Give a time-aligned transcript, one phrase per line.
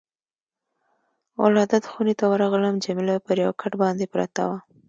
[1.43, 4.57] ولادت خونې ته ورغلم، جميله پر یو کټ باندې پرته وه.